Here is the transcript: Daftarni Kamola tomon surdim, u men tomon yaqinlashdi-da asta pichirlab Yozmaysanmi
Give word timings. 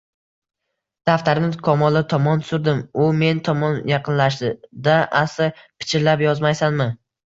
Daftarni 1.09 1.49
Kamola 1.67 2.03
tomon 2.15 2.43
surdim, 2.49 2.81
u 3.05 3.07
men 3.21 3.45
tomon 3.51 3.79
yaqinlashdi-da 3.95 5.01
asta 5.25 5.55
pichirlab 5.63 6.31
Yozmaysanmi 6.31 6.95